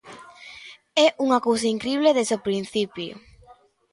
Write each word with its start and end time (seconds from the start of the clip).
É 1.05 1.07
unha 1.25 1.39
cousa 1.47 1.71
incrible 1.75 2.15
desde 2.17 2.37
o 2.37 2.43
principio. 2.47 3.13